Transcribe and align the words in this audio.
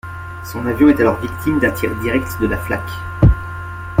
Son 0.51 0.65
avion 0.65 0.89
est 0.89 0.99
alors 0.99 1.19
victime 1.19 1.59
d'un 1.59 1.69
tir 1.69 1.95
direct 1.99 2.41
de 2.41 2.47
la 2.47 2.57
flak. 2.57 2.89